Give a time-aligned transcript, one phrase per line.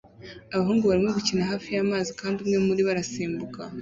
[0.53, 3.59] Abahungu barimo gukina hafi y'amazi kandi umwe muribo arasimbuka